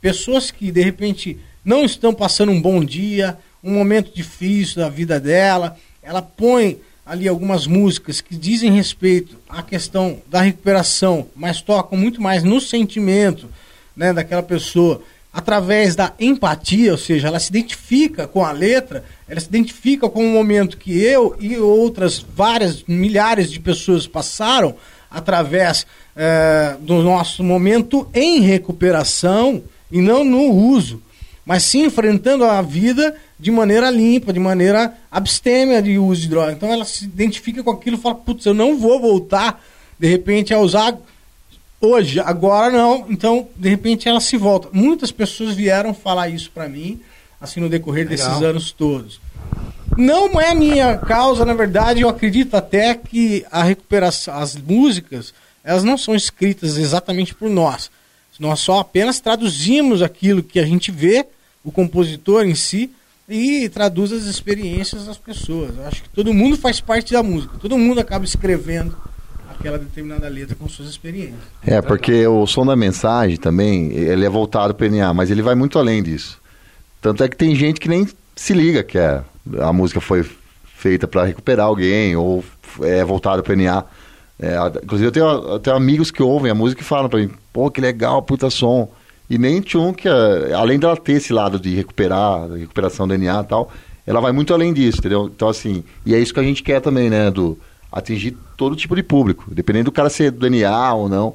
[0.00, 5.20] Pessoas que de repente não estão passando um bom dia, um momento difícil da vida
[5.20, 11.98] dela, ela põe ali algumas músicas que dizem respeito à questão da recuperação, mas tocam
[11.98, 13.48] muito mais no sentimento
[13.96, 19.38] né, daquela pessoa através da empatia, ou seja, ela se identifica com a letra, ela
[19.38, 24.74] se identifica com o momento que eu e outras várias milhares de pessoas passaram
[25.08, 31.00] através eh, do nosso momento em recuperação e não no uso,
[31.44, 36.52] mas sim enfrentando a vida de maneira limpa, de maneira abstêmia de uso de droga.
[36.52, 39.62] Então ela se identifica com aquilo e fala, putz, eu não vou voltar
[39.98, 40.98] de repente a usar
[41.80, 43.06] hoje, agora não.
[43.08, 44.68] Então, de repente ela se volta.
[44.72, 47.00] Muitas pessoas vieram falar isso pra mim,
[47.40, 48.28] assim no decorrer Legal.
[48.28, 49.20] desses anos todos.
[49.96, 55.82] Não é minha causa, na verdade, eu acredito até que a recuperação, as músicas, elas
[55.82, 57.90] não são escritas exatamente por nós.
[58.38, 61.26] Nós só apenas traduzimos aquilo que a gente vê,
[61.62, 62.90] o compositor em si,
[63.28, 65.76] e traduz as experiências das pessoas.
[65.76, 68.96] Eu acho que todo mundo faz parte da música, todo mundo acaba escrevendo
[69.60, 71.38] aquela determinada letra com suas experiências.
[71.64, 75.54] É, porque o som da mensagem também, ele é voltado para NA, mas ele vai
[75.54, 76.40] muito além disso.
[77.00, 79.22] Tanto é que tem gente que nem se liga que é,
[79.60, 80.28] a música foi
[80.76, 82.42] feita para recuperar alguém ou
[82.80, 83.84] é voltada para NA.
[84.38, 87.30] É, inclusive eu tenho, eu tenho amigos que ouvem a música e falam para mim,
[87.52, 88.90] pô, que legal, puta som.
[89.28, 93.40] E nem Tchum, que é, além dela ter esse lado de recuperar, recuperação do DNA
[93.40, 93.70] e tal,
[94.06, 95.30] ela vai muito além disso, entendeu?
[95.32, 97.58] Então assim, e é isso que a gente quer também, né, do
[97.92, 101.34] atingir todo tipo de público, dependendo do cara ser do DNA ou não.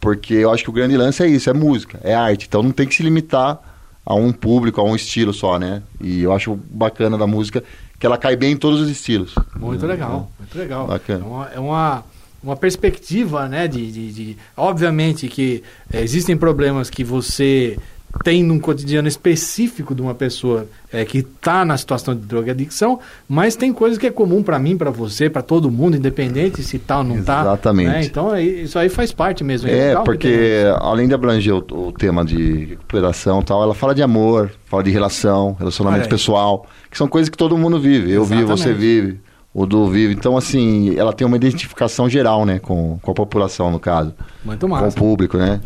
[0.00, 2.46] Porque eu acho que o grande lance é isso, é música, é arte.
[2.48, 3.58] Então não tem que se limitar
[4.06, 5.82] a um público, a um estilo só, né?
[6.00, 7.62] E eu acho bacana da música
[7.98, 9.34] que ela cai bem em todos os estilos.
[9.56, 10.86] Muito legal, muito legal.
[10.86, 11.24] Bacana.
[11.24, 12.04] É uma, é uma,
[12.42, 13.66] uma perspectiva, né?
[13.66, 17.76] De, de, de- obviamente que eh, existem problemas que você
[18.24, 22.98] tem num cotidiano específico de uma pessoa eh, que está na situação de drogadicção,
[23.28, 26.78] mas tem coisas que é comum para mim, para você, para todo mundo, independente se
[26.78, 27.42] tá ou não tá.
[27.42, 27.90] Exatamente.
[27.90, 28.04] né?
[28.04, 29.68] Então é, isso aí faz parte mesmo.
[29.68, 33.94] É, que porque além de abranger o, o tema de recuperação e tal, ela fala
[33.94, 38.10] de amor, fala de relação, relacionamento pessoal, que são coisas que todo mundo vive.
[38.10, 38.80] Eu vivo, você Exatamente.
[38.80, 39.20] vive,
[39.60, 40.14] o Du vive.
[40.14, 44.14] Então, assim, ela tem uma identificação geral, né, com, com a população, no caso.
[44.44, 44.96] Muito Com o massa.
[44.96, 45.60] público, né?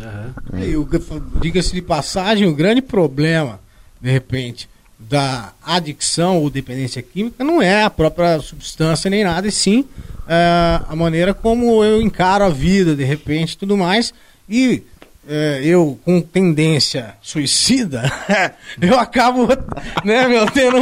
[0.65, 0.87] E o-
[1.41, 3.59] diga-se de passagem, o grande problema,
[4.01, 4.67] de repente,
[4.99, 9.85] da adicção ou dependência química não é a própria substância nem nada, e sim
[10.27, 14.13] é, a maneira como eu encaro a vida, de repente, tudo mais.
[14.49, 14.81] E
[15.27, 18.03] é, eu, com tendência suicida,
[18.81, 19.47] eu acabo
[20.03, 20.77] né, meu, tendo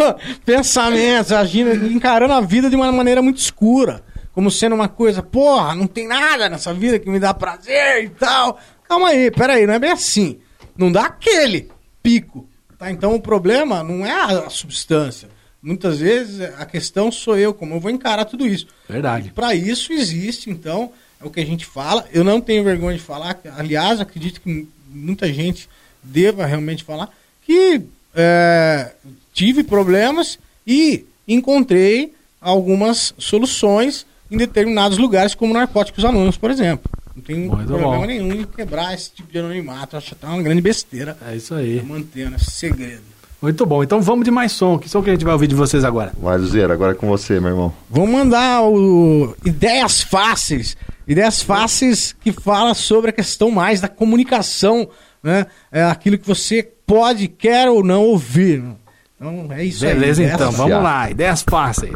[0.45, 4.03] pensamentos, agindo, encarando a vida de uma maneira muito escura.
[4.33, 8.09] Como sendo uma coisa, porra, não tem nada nessa vida que me dá prazer e
[8.09, 8.57] tal.
[8.87, 10.39] Calma aí, peraí, não é bem assim.
[10.77, 11.69] Não dá aquele
[12.01, 12.47] pico.
[12.77, 12.89] Tá?
[12.89, 15.29] Então o problema não é a substância.
[15.61, 18.65] Muitas vezes a questão sou eu, como eu vou encarar tudo isso.
[18.89, 19.31] Verdade.
[19.31, 20.91] Para isso existe, então,
[21.21, 22.05] é o que a gente fala.
[22.11, 23.39] Eu não tenho vergonha de falar.
[23.57, 25.69] Aliás, acredito que muita gente
[26.03, 27.09] deva realmente falar
[27.45, 27.81] que
[28.15, 28.91] é,
[29.33, 36.89] tive problemas e encontrei algumas soluções em determinados lugares, como narcóticos anônimos, por exemplo.
[37.15, 38.05] Não tem Muito problema bom.
[38.05, 39.97] nenhum em quebrar esse tipo de anonimato.
[39.97, 41.17] Acho até uma grande besteira.
[41.27, 41.81] É isso aí.
[41.83, 43.01] Mantendo esse segredo.
[43.41, 43.83] Muito bom.
[43.83, 44.77] Então vamos de mais som.
[44.77, 46.13] Que som que a gente vai ouvir de vocês agora?
[46.17, 47.73] Vai, Luzeiro, agora é com você, meu irmão.
[47.89, 50.77] Vou mandar o Ideias Fáceis.
[51.07, 54.89] Ideias Fáceis que fala sobre a questão mais da comunicação,
[55.21, 55.45] né?
[55.71, 58.63] É aquilo que você pode, quer ou não ouvir.
[59.15, 59.93] Então é isso aí.
[59.93, 60.51] Beleza, Ideias então.
[60.51, 61.09] Vamos lá.
[61.09, 61.93] Ideias fáceis.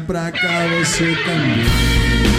[0.00, 2.33] Pra cá você também.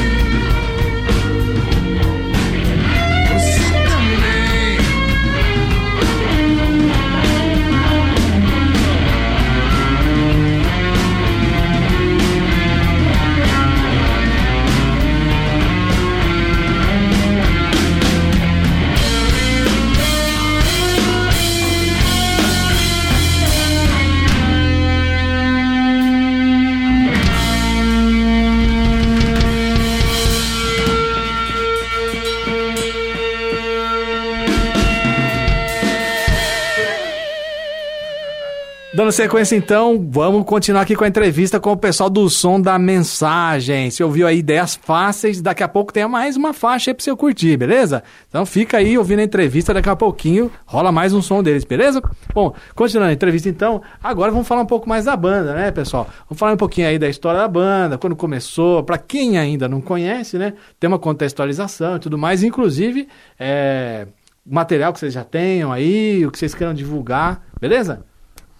[39.06, 42.80] Dando sequência então, vamos continuar aqui com a entrevista com o pessoal do som da
[42.80, 43.92] mensagem.
[43.92, 47.16] Você ouviu aí ideias fáceis, daqui a pouco tem mais uma faixa aí pra você
[47.16, 48.02] curtir, beleza?
[48.28, 52.02] Então fica aí ouvindo a entrevista, daqui a pouquinho rola mais um som deles, beleza?
[52.34, 56.10] Bom, continuando a entrevista então, agora vamos falar um pouco mais da banda, né, pessoal?
[56.28, 59.82] Vamos falar um pouquinho aí da história da banda, quando começou, pra quem ainda não
[59.82, 60.54] conhece, né?
[60.80, 63.08] Tem uma contextualização e tudo mais, inclusive,
[63.40, 64.08] é,
[64.44, 68.04] material que vocês já tenham aí, o que vocês queiram divulgar, beleza?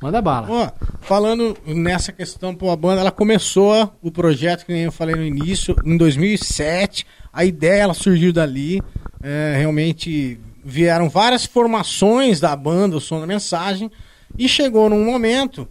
[0.02, 0.74] Manda bala.
[1.02, 5.24] Falando nessa questão, pô, a banda ela começou o projeto, que nem eu falei no
[5.24, 7.06] início, em 2007.
[7.32, 8.82] A ideia ela surgiu dali.
[9.24, 13.90] É, realmente vieram várias formações da banda, o som da mensagem.
[14.38, 15.68] E chegou num momento,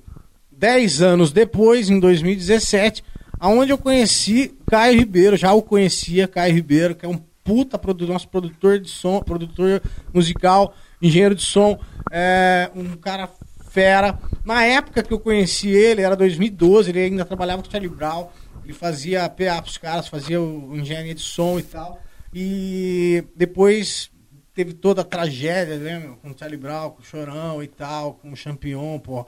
[0.50, 3.04] 10 anos depois, em 2017,
[3.38, 5.36] aonde eu conheci Caio Ribeiro.
[5.36, 9.82] Já o conhecia, Caio Ribeiro, que é um puta produtor, nosso produtor de som, produtor
[10.14, 11.78] musical, engenheiro de som,
[12.10, 13.28] é, um cara
[13.74, 14.16] fera.
[14.44, 18.28] Na época que eu conheci ele, era 2012, ele ainda trabalhava com o Charlie Brown.
[18.64, 22.00] Ele fazia PA pros caras, fazia o, engenharia de som e tal.
[22.32, 24.10] E depois
[24.54, 28.30] teve toda a tragédia, né, com o Charlie Brown, com o Chorão e tal, com
[28.32, 29.26] o Champion, pô.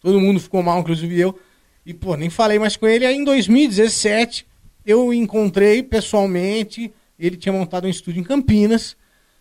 [0.00, 1.36] Todo mundo ficou mal, inclusive eu.
[1.84, 3.04] E, pô, nem falei mais com ele.
[3.04, 4.46] Aí em 2017,
[4.86, 6.92] eu encontrei pessoalmente.
[7.18, 8.96] Ele tinha montado um estúdio em Campinas.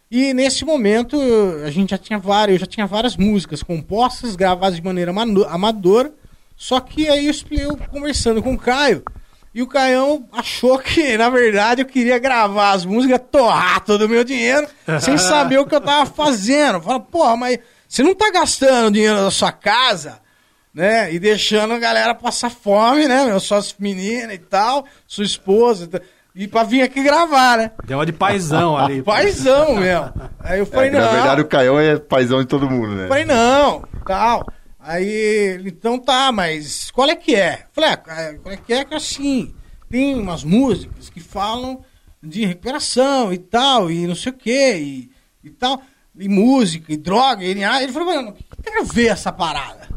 [0.09, 1.19] E nesse momento
[1.65, 5.45] a gente já tinha várias, eu já tinha várias músicas compostas, gravadas de maneira amado-
[5.45, 6.13] amadora.
[6.55, 9.03] Só que aí eu, eu conversando com o Caio,
[9.53, 14.09] e o Caião achou que, na verdade, eu queria gravar as músicas, torrar todo o
[14.09, 14.67] meu dinheiro,
[15.01, 16.81] sem saber o que eu tava fazendo.
[16.81, 20.19] Fala, porra, mas você não tá gastando dinheiro da sua casa,
[20.73, 21.13] né?
[21.13, 23.25] E deixando a galera passar fome, né?
[23.25, 25.83] Meu, suas meninas e tal, sua esposa.
[25.85, 26.01] e tal,
[26.39, 27.71] E pra vir aqui gravar, né?
[27.83, 29.01] Deu uma de paizão ali.
[29.03, 30.13] Paizão mesmo.
[30.39, 30.99] Aí eu falei, É, não.
[31.01, 33.07] na verdade, o Caião é paizão de todo mundo, né?
[33.07, 34.45] Falei, não, tal.
[34.79, 37.65] Aí, então tá, mas qual é que é?
[37.73, 39.51] Falei, ah, qual é que é que assim,
[39.89, 41.83] tem umas músicas que falam
[42.21, 45.11] de recuperação e tal, e não sei o que, e,
[45.43, 45.81] e tal,
[46.17, 49.07] e música, e droga, e ele, ah, ele falou, mano, o que tem a ver
[49.07, 49.89] essa parada?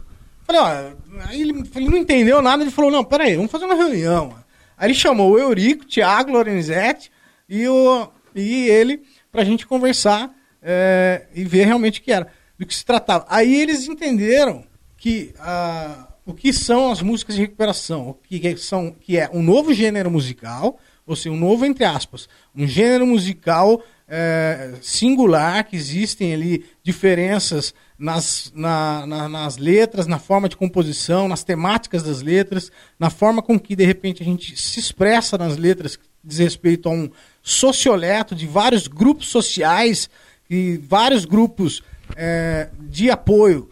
[0.43, 3.75] Falei, ó, aí ele, ele não entendeu nada, ele falou, não, peraí, vamos fazer uma
[3.75, 4.40] reunião.
[4.81, 7.13] Aí ele chamou o Eurico, Thiago Lorenzetti
[7.47, 12.29] e, o, e ele pra gente conversar é, e ver realmente o que era,
[12.59, 13.27] do que se tratava.
[13.29, 14.65] Aí eles entenderam
[14.97, 19.43] que ah, o que são as músicas de recuperação, o que são que é um
[19.43, 20.79] novo gênero musical,
[21.11, 23.83] ou seja, um novo entre aspas, um gênero musical
[24.13, 31.29] é, singular que existem ali diferenças nas, na- na- nas letras, na forma de composição,
[31.29, 35.57] nas temáticas das letras, na forma com que de repente a gente se expressa nas
[35.57, 37.09] letras que diz respeito a um
[37.43, 40.09] socioleto de vários grupos sociais
[40.49, 41.83] e vários grupos
[42.17, 43.69] é, de apoio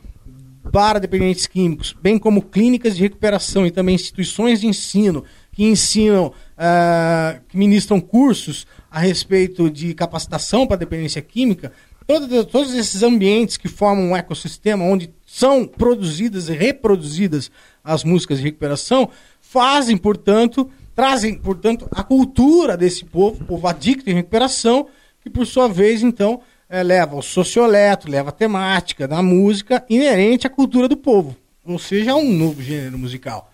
[0.70, 6.32] para dependentes químicos, bem como clínicas de recuperação e também instituições de ensino que ensinam,
[6.58, 11.72] ah, que ministram cursos a respeito de capacitação para dependência química,
[12.06, 17.50] todo- todos esses ambientes que formam um ecossistema onde são produzidas e reproduzidas
[17.84, 19.08] as músicas de recuperação,
[19.40, 24.88] fazem, portanto, trazem, portanto, a cultura desse povo, povo adicto em recuperação,
[25.22, 30.46] que por sua vez, então, eh, leva o socioleto, leva a temática da música inerente
[30.46, 33.52] à cultura do povo, ou seja, um novo gênero musical.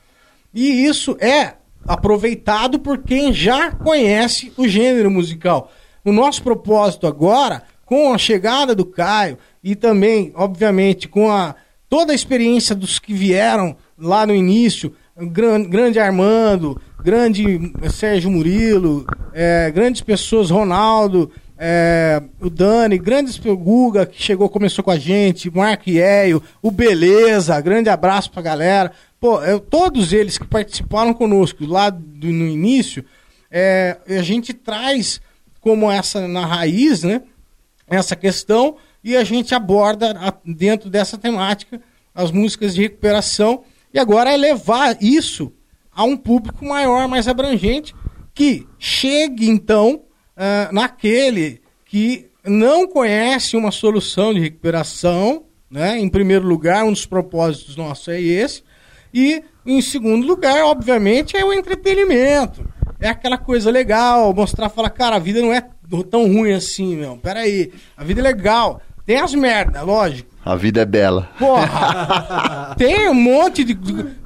[0.53, 1.55] E isso é
[1.87, 5.71] aproveitado por quem já conhece o gênero musical.
[6.05, 11.55] O nosso propósito agora, com a chegada do Caio e também, obviamente, com a,
[11.89, 18.31] toda a experiência dos que vieram lá no início, o gran- grande Armando, grande Sérgio
[18.31, 24.99] Murilo, eh, grandes pessoas, Ronaldo, eh, o Dani, grandes Guga, que chegou, começou com a
[24.99, 28.91] gente, Marco Ieio, o Beleza, grande abraço pra galera.
[29.25, 33.03] Pô, eu- todos eles que participaram conosco lá do- no início,
[33.51, 35.19] eh, a gente traz
[35.63, 37.23] como essa na raiz, né?
[37.89, 41.81] Essa questão e a gente aborda a- dentro dessa temática
[42.15, 43.65] as músicas de recuperação
[43.95, 45.51] e agora é levar isso
[45.91, 47.95] a um público maior, mais abrangente,
[48.35, 50.03] que chegue então
[50.37, 55.99] ah, naquele que não conhece uma solução de recuperação, né?
[55.99, 58.63] Em primeiro lugar, um dos propósitos nossos é esse.
[59.15, 62.69] E em segundo lugar, obviamente, é o entretenimento.
[62.99, 65.65] É aquela coisa legal, mostrar, falar, cara, a vida não é
[66.11, 67.17] tão ruim assim, meu.
[67.19, 68.81] Pera aí, a vida é legal.
[69.07, 70.35] Tem as merdas, lógico.
[70.45, 71.31] A vida é bela.
[71.39, 72.75] Porra!
[72.77, 73.79] tem um monte de.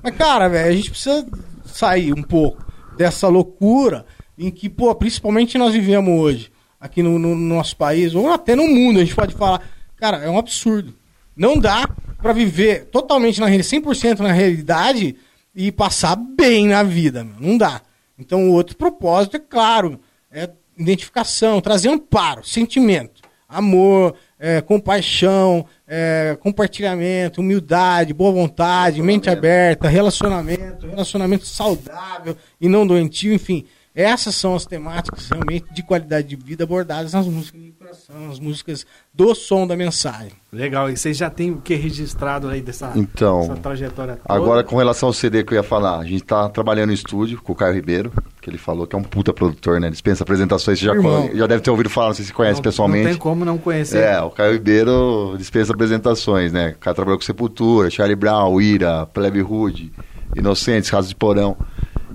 [0.02, 1.26] Mas, cara, velho, a gente precisa
[1.66, 2.64] sair um pouco
[2.96, 4.06] dessa loucura
[4.38, 6.50] em que, pô, principalmente nós vivemos hoje,
[6.80, 9.60] aqui no, no nosso país, ou até no mundo, a gente pode falar.
[9.96, 10.94] Cara, é um absurdo.
[11.36, 11.88] Não dá
[12.20, 15.16] pra viver totalmente na realidade, 100% na realidade
[15.54, 17.36] e passar bem na vida, meu.
[17.40, 17.80] Não dá.
[18.18, 20.00] Então, o outro propósito, é claro,
[20.30, 29.88] é identificação, trazer amparo, sentimento, amor, é, compaixão, é, compartilhamento, humildade, boa vontade, mente aberta,
[29.88, 33.64] relacionamento, relacionamento saudável e não doentio, enfim.
[34.00, 38.38] Essas são as temáticas realmente de qualidade de vida abordadas nas músicas de coração, nas
[38.38, 40.30] músicas do som da mensagem.
[40.52, 44.32] Legal, e vocês já têm o que registrado aí dessa, Então, dessa trajetória toda?
[44.32, 47.42] Agora, com relação ao CD que eu ia falar, a gente tá trabalhando no estúdio
[47.42, 49.90] com o Caio Ribeiro, que ele falou que é um puta produtor, né?
[49.90, 52.58] Dispensa apresentações, você já, conhe- já deve ter ouvido falar, não sei se você conhece
[52.58, 53.02] Não- pessoalmente.
[53.04, 53.98] Não tem como não conhecer.
[53.98, 56.74] É, o Caio Ribeiro dispensa apresentações, né?
[56.76, 59.92] O cara trabalhou com Sepultura, Charlie Brown, Ira, Plebe Hood,
[60.36, 61.56] Inocentes, Casos de Porão.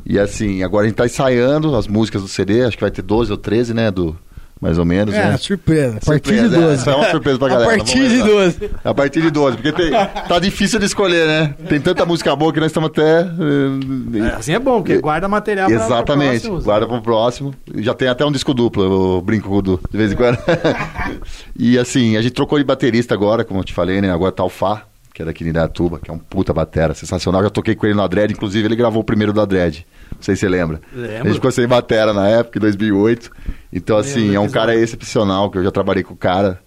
[0.05, 3.01] E assim, agora a gente tá ensaiando as músicas do CD, acho que vai ter
[3.01, 3.89] 12 ou 13, né?
[3.91, 4.17] Do,
[4.61, 5.37] mais ou menos, É, né?
[5.37, 5.97] surpresa.
[6.01, 6.89] A partir de Surpresa, 12.
[6.89, 7.69] É, é uma surpresa pra A galera.
[7.77, 8.31] partir vamos de lembrar.
[8.33, 8.69] 12.
[8.83, 11.55] A partir de 12, porque tem, tá difícil de escolher, né?
[11.67, 13.21] Tem tanta música boa que nós estamos até.
[13.21, 16.65] eh, É, assim é bom, porque guarda material pra- pra Exatamente, próximo usar.
[16.65, 17.53] guarda pro próximo.
[17.75, 18.83] Já tem até um disco duplo,
[19.17, 20.37] eu brinco com o Du, de vez em quando.
[21.57, 24.11] e assim, a gente trocou de baterista agora, como eu te falei, né?
[24.11, 24.83] Agora tá o Fá,
[25.13, 27.43] que é daqui de Indaiatuba, que é um puta batera, sensacional.
[27.43, 29.85] Já toquei com ele no Adred, inclusive ele gravou o primeiro do Adred.
[30.15, 30.81] Não sei se você lembra.
[30.93, 31.15] Lembro.
[31.21, 33.29] A gente ficou sem batera na época, em 2008.
[33.71, 36.59] Então, assim, Lembro, é um cara excepcional, que eu já trabalhei com o cara.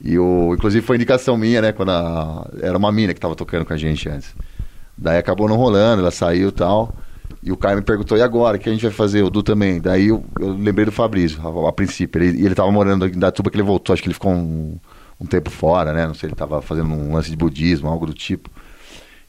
[0.00, 1.72] E o, inclusive foi indicação minha, né?
[1.72, 4.34] Quando a- era uma mina que tava tocando com a gente antes.
[4.96, 6.94] Daí acabou não rolando, ela saiu e tal.
[7.42, 8.56] E o Caio me perguntou, e agora?
[8.56, 9.22] O que a gente vai fazer?
[9.22, 9.80] O Du também.
[9.80, 12.22] Daí eu, eu lembrei do Fabrício, a, a princípio.
[12.22, 14.78] Ele, e ele tava morando em Datuba que ele voltou, acho que ele ficou um,
[15.20, 16.06] um tempo fora, né?
[16.06, 18.50] Não sei, ele tava fazendo um lance de budismo, algo do tipo.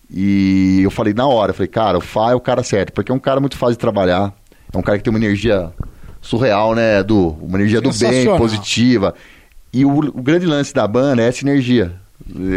[0.09, 3.11] E eu falei na hora, eu falei, cara, o Fá é o cara certo, porque
[3.11, 4.33] é um cara muito fácil de trabalhar.
[4.73, 5.71] É um cara que tem uma energia
[6.21, 7.37] surreal, né, Du?
[7.41, 9.13] Uma energia do bem, positiva.
[9.73, 11.93] E o, o grande lance da banda é essa energia.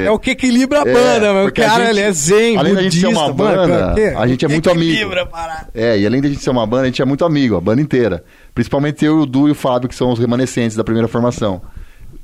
[0.05, 1.43] É o que equilibra a banda, meu.
[1.43, 3.73] O porque a cara, gente- ele é zen, Além da gente ser uma budista, mano,
[3.73, 4.93] banda, que- a gente é muito amigo.
[4.93, 5.29] equilibra.
[5.75, 7.81] É, e além da gente ser uma banda, a gente é muito amigo, a banda
[7.81, 8.23] inteira.
[8.55, 11.63] Principalmente eu, o Du e o Fábio, que são os remanescentes da primeira formação.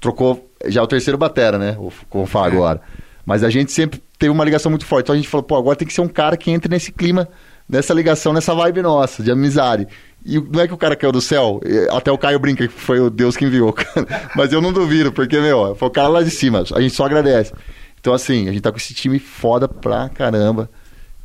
[0.01, 1.77] Trocou já é o terceiro batera, né?
[1.79, 2.81] O, com o Fá agora.
[3.25, 5.05] Mas a gente sempre teve uma ligação muito forte.
[5.05, 7.29] Então a gente falou, pô, agora tem que ser um cara que entre nesse clima,
[7.69, 9.87] nessa ligação, nessa vibe nossa, de amizade.
[10.25, 11.61] E não é que o cara caiu do céu,
[11.91, 13.75] até o Caio brinca que foi o Deus que enviou.
[14.37, 16.63] Mas eu não duvido, porque, meu, foi o cara lá de cima.
[16.75, 17.53] A gente só agradece.
[17.99, 20.69] Então, assim, a gente tá com esse time foda pra caramba.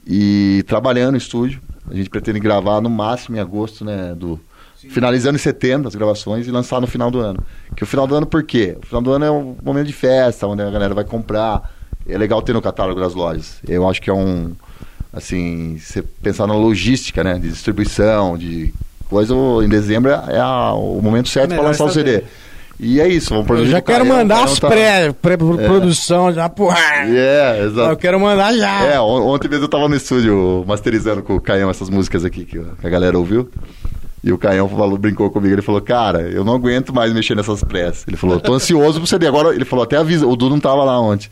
[0.05, 1.61] e trabalhando no estúdio.
[1.89, 4.15] A gente pretende gravar no máximo em agosto, né?
[4.15, 4.39] Do,
[4.89, 7.39] finalizando em setembro as gravações e lançar no final do ano.
[7.75, 8.77] Que o final do ano por quê?
[8.81, 11.71] O final do ano é um momento de festa, onde a galera vai comprar.
[12.07, 13.57] É legal ter no catálogo das lojas.
[13.67, 14.51] Eu acho que é um.
[15.11, 17.35] Assim, você pensar na logística, né?
[17.39, 18.73] De distribuição, de
[19.09, 19.33] coisa.
[19.63, 22.23] Em dezembro é a- o momento certo para Melhor lançar o CD.
[22.77, 26.33] E é isso, vamos Eu produzir já pro quero mandar o as tá- pré, pré-produção,
[26.33, 26.77] já porra.
[27.07, 27.91] É, exato.
[27.91, 28.83] Eu quero mandar já.
[28.83, 32.43] É, on- ontem mesmo eu tava no estúdio masterizando com o Caião essas músicas aqui
[32.43, 33.49] que a galera ouviu.
[34.25, 37.63] E o Caião falou, brincou comigo, ele falou, cara, eu não aguento mais mexer nessas
[37.63, 38.05] pressas.
[38.07, 39.27] Ele falou, tô ansioso pro CD.
[39.27, 41.29] Agora, ele falou, até avisa, o Du não tava lá ontem.